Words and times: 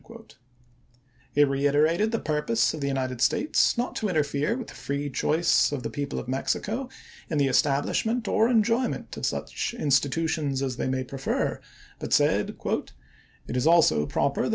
He 1.35 1.43
reiterated 1.43 2.11
the 2.11 2.17
purpose 2.17 2.73
of 2.73 2.81
the 2.81 2.87
United 2.87 3.21
States 3.21 3.77
not 3.77 3.95
to 3.97 4.09
interfere 4.09 4.57
with 4.57 4.69
the 4.69 4.73
free 4.73 5.11
choice 5.11 5.71
of 5.71 5.83
the 5.83 5.91
people 5.91 6.17
of 6.17 6.27
Mexico 6.27 6.89
in 7.29 7.37
the 7.37 7.45
establishment 7.45 8.27
or 8.27 8.49
enjoyment 8.49 9.15
of 9.15 9.27
such 9.27 9.75
institutions 9.75 10.63
as 10.63 10.77
they 10.77 10.87
may 10.87 11.03
prefer, 11.03 11.61
but 11.99 12.13
said: 12.13 12.55
"It 13.47 13.55
is 13.55 13.67
also 13.67 14.07
proper 14.07 14.41
that 14.41 14.45
M. 14.47 14.49